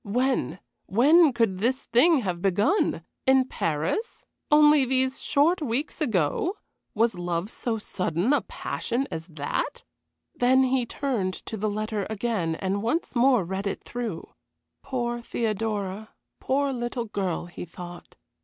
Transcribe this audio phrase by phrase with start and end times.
[0.03, 0.57] When
[0.87, 3.03] when could this thing have begun?
[3.27, 4.25] In Paris?
[4.49, 6.57] Only these short weeks ago
[6.95, 9.83] was love so sudden a passion as that?
[10.33, 14.33] Then he turned to the letter again and once more read it through.
[14.81, 16.09] Poor Theodora,
[16.39, 18.15] poor little girl, he thought.